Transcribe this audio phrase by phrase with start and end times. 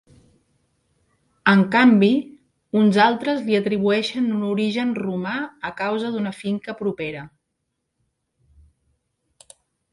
[1.51, 2.09] En canvi,
[2.81, 5.37] uns altres li atribueixen un origen romà
[5.71, 7.29] a causa d'una finca propera.